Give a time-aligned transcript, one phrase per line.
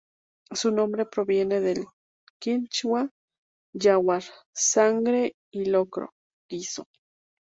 [0.51, 1.85] Su nombre proviene del
[2.39, 3.07] kichwa,
[3.73, 6.87] "yawar"=sangre y "locro"=guiso.